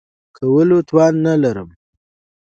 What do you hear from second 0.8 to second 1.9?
توان نه لرم.